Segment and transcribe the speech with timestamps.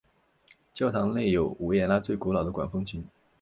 [0.73, 3.07] 教堂内有维也纳最古老的管风琴。